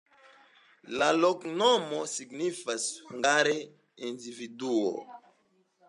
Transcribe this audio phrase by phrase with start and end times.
[1.01, 3.57] La loknomo signifas hungare:
[4.13, 4.93] individuo.